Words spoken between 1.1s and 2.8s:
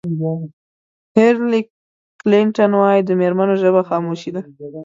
هېلري کلنټن